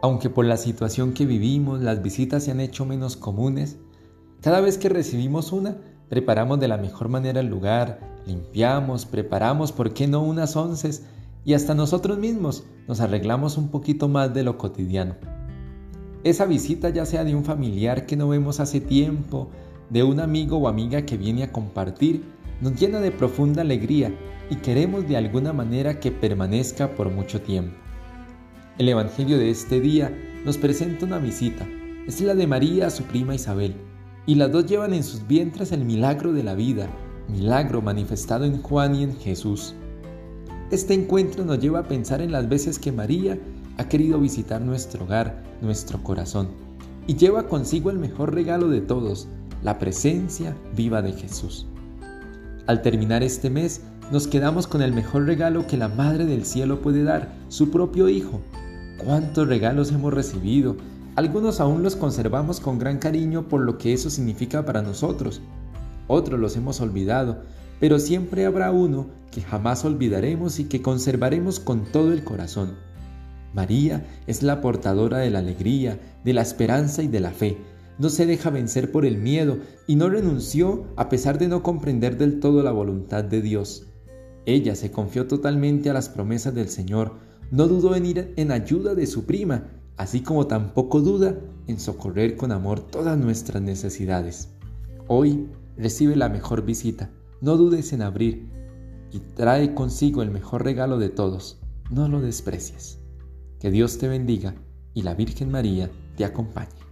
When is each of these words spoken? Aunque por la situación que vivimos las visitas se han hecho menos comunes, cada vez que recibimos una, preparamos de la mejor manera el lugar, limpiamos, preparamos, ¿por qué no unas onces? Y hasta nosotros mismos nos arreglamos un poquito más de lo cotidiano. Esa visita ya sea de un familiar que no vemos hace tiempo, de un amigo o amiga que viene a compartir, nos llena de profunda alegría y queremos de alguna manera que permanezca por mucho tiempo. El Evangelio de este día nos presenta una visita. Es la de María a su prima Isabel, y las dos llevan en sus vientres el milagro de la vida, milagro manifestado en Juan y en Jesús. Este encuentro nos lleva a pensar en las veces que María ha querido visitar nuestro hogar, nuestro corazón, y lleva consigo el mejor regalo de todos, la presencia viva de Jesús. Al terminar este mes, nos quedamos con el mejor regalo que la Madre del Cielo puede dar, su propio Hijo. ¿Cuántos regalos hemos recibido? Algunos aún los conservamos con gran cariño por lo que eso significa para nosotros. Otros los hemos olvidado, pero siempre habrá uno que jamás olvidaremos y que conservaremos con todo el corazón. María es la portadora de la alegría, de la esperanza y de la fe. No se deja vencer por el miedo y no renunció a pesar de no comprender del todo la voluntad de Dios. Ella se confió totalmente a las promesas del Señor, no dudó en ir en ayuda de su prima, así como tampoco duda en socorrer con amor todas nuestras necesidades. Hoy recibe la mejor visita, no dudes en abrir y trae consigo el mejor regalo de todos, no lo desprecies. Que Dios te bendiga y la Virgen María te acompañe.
Aunque 0.00 0.30
por 0.30 0.44
la 0.44 0.56
situación 0.56 1.12
que 1.12 1.26
vivimos 1.26 1.80
las 1.80 2.02
visitas 2.02 2.44
se 2.44 2.52
han 2.52 2.60
hecho 2.60 2.84
menos 2.84 3.16
comunes, 3.16 3.78
cada 4.40 4.60
vez 4.60 4.78
que 4.78 4.88
recibimos 4.88 5.52
una, 5.52 5.78
preparamos 6.08 6.60
de 6.60 6.68
la 6.68 6.76
mejor 6.76 7.08
manera 7.08 7.40
el 7.40 7.48
lugar, 7.48 7.98
limpiamos, 8.24 9.06
preparamos, 9.06 9.72
¿por 9.72 9.92
qué 9.94 10.06
no 10.06 10.22
unas 10.22 10.54
onces? 10.54 11.04
Y 11.44 11.54
hasta 11.54 11.74
nosotros 11.74 12.18
mismos 12.18 12.64
nos 12.86 13.00
arreglamos 13.00 13.58
un 13.58 13.68
poquito 13.70 14.08
más 14.08 14.32
de 14.32 14.44
lo 14.44 14.56
cotidiano. 14.56 15.16
Esa 16.22 16.46
visita 16.46 16.90
ya 16.90 17.04
sea 17.04 17.24
de 17.24 17.34
un 17.34 17.44
familiar 17.44 18.06
que 18.06 18.16
no 18.16 18.28
vemos 18.28 18.60
hace 18.60 18.80
tiempo, 18.80 19.48
de 19.90 20.04
un 20.04 20.20
amigo 20.20 20.58
o 20.58 20.68
amiga 20.68 21.02
que 21.02 21.16
viene 21.16 21.42
a 21.42 21.52
compartir, 21.52 22.22
nos 22.60 22.78
llena 22.78 23.00
de 23.00 23.10
profunda 23.10 23.62
alegría 23.62 24.14
y 24.50 24.56
queremos 24.56 25.08
de 25.08 25.16
alguna 25.16 25.52
manera 25.52 25.98
que 25.98 26.12
permanezca 26.12 26.94
por 26.94 27.10
mucho 27.10 27.40
tiempo. 27.40 27.87
El 28.78 28.88
Evangelio 28.88 29.38
de 29.38 29.50
este 29.50 29.80
día 29.80 30.16
nos 30.44 30.56
presenta 30.56 31.04
una 31.04 31.18
visita. 31.18 31.66
Es 32.06 32.20
la 32.20 32.36
de 32.36 32.46
María 32.46 32.86
a 32.86 32.90
su 32.90 33.02
prima 33.02 33.34
Isabel, 33.34 33.74
y 34.24 34.36
las 34.36 34.52
dos 34.52 34.66
llevan 34.66 34.94
en 34.94 35.02
sus 35.02 35.26
vientres 35.26 35.72
el 35.72 35.84
milagro 35.84 36.32
de 36.32 36.44
la 36.44 36.54
vida, 36.54 36.88
milagro 37.26 37.82
manifestado 37.82 38.44
en 38.44 38.62
Juan 38.62 38.94
y 38.94 39.02
en 39.02 39.16
Jesús. 39.16 39.74
Este 40.70 40.94
encuentro 40.94 41.44
nos 41.44 41.58
lleva 41.58 41.80
a 41.80 41.88
pensar 41.88 42.22
en 42.22 42.30
las 42.30 42.48
veces 42.48 42.78
que 42.78 42.92
María 42.92 43.36
ha 43.78 43.88
querido 43.88 44.20
visitar 44.20 44.60
nuestro 44.60 45.06
hogar, 45.06 45.42
nuestro 45.60 46.00
corazón, 46.04 46.46
y 47.08 47.16
lleva 47.16 47.48
consigo 47.48 47.90
el 47.90 47.98
mejor 47.98 48.32
regalo 48.32 48.68
de 48.68 48.80
todos, 48.80 49.26
la 49.64 49.80
presencia 49.80 50.56
viva 50.76 51.02
de 51.02 51.14
Jesús. 51.14 51.66
Al 52.68 52.82
terminar 52.82 53.24
este 53.24 53.50
mes, 53.50 53.80
nos 54.12 54.28
quedamos 54.28 54.68
con 54.68 54.82
el 54.82 54.92
mejor 54.92 55.24
regalo 55.24 55.66
que 55.66 55.76
la 55.76 55.88
Madre 55.88 56.26
del 56.26 56.44
Cielo 56.44 56.80
puede 56.80 57.02
dar, 57.02 57.34
su 57.48 57.70
propio 57.72 58.08
Hijo. 58.08 58.40
¿Cuántos 58.98 59.46
regalos 59.46 59.92
hemos 59.92 60.12
recibido? 60.12 60.76
Algunos 61.14 61.60
aún 61.60 61.84
los 61.84 61.94
conservamos 61.94 62.58
con 62.58 62.80
gran 62.80 62.98
cariño 62.98 63.48
por 63.48 63.60
lo 63.60 63.78
que 63.78 63.92
eso 63.92 64.10
significa 64.10 64.64
para 64.64 64.82
nosotros. 64.82 65.40
Otros 66.08 66.40
los 66.40 66.56
hemos 66.56 66.80
olvidado, 66.80 67.42
pero 67.78 68.00
siempre 68.00 68.44
habrá 68.44 68.72
uno 68.72 69.06
que 69.30 69.40
jamás 69.40 69.84
olvidaremos 69.84 70.58
y 70.58 70.64
que 70.64 70.82
conservaremos 70.82 71.60
con 71.60 71.84
todo 71.84 72.12
el 72.12 72.24
corazón. 72.24 72.74
María 73.54 74.04
es 74.26 74.42
la 74.42 74.60
portadora 74.60 75.18
de 75.18 75.30
la 75.30 75.38
alegría, 75.38 76.00
de 76.24 76.32
la 76.32 76.42
esperanza 76.42 77.02
y 77.04 77.08
de 77.08 77.20
la 77.20 77.30
fe. 77.30 77.56
No 77.98 78.10
se 78.10 78.26
deja 78.26 78.50
vencer 78.50 78.90
por 78.90 79.06
el 79.06 79.16
miedo 79.16 79.58
y 79.86 79.94
no 79.94 80.08
renunció 80.08 80.86
a 80.96 81.08
pesar 81.08 81.38
de 81.38 81.46
no 81.46 81.62
comprender 81.62 82.18
del 82.18 82.40
todo 82.40 82.64
la 82.64 82.72
voluntad 82.72 83.22
de 83.22 83.42
Dios. 83.42 83.86
Ella 84.44 84.74
se 84.74 84.90
confió 84.90 85.28
totalmente 85.28 85.88
a 85.88 85.92
las 85.92 86.08
promesas 86.08 86.54
del 86.54 86.68
Señor, 86.68 87.28
no 87.50 87.66
dudó 87.66 87.94
en 87.94 88.06
ir 88.06 88.34
en 88.36 88.52
ayuda 88.52 88.94
de 88.94 89.06
su 89.06 89.24
prima, 89.24 89.68
así 89.96 90.20
como 90.20 90.46
tampoco 90.46 91.00
duda 91.00 91.38
en 91.66 91.80
socorrer 91.80 92.36
con 92.36 92.52
amor 92.52 92.80
todas 92.80 93.18
nuestras 93.18 93.62
necesidades. 93.62 94.50
Hoy 95.06 95.48
recibe 95.76 96.16
la 96.16 96.28
mejor 96.28 96.64
visita, 96.64 97.10
no 97.40 97.56
dudes 97.56 97.92
en 97.92 98.02
abrir 98.02 98.50
y 99.12 99.20
trae 99.20 99.74
consigo 99.74 100.22
el 100.22 100.30
mejor 100.30 100.64
regalo 100.64 100.98
de 100.98 101.08
todos, 101.08 101.60
no 101.90 102.08
lo 102.08 102.20
desprecies. 102.20 102.98
Que 103.60 103.70
Dios 103.70 103.98
te 103.98 104.08
bendiga 104.08 104.54
y 104.94 105.02
la 105.02 105.14
Virgen 105.14 105.50
María 105.50 105.90
te 106.16 106.24
acompañe. 106.24 106.87